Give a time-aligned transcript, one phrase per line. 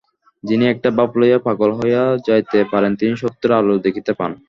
[0.43, 4.31] যিনি একটি ভাব লইয়া পাগল হইয়া যাইতে পারেন, তিনিই সত্যের আলো দেখিতে পান।